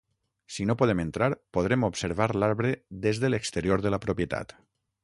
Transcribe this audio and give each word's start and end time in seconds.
Si 0.53 0.63
no 0.69 0.75
podem 0.79 1.01
entrar, 1.03 1.27
podrem 1.57 1.85
observar 1.89 2.29
l'arbre 2.45 2.73
des 3.05 3.23
de 3.27 3.35
l'exterior 3.35 3.87
de 3.87 3.95
la 3.97 4.03
propietat. 4.09 4.61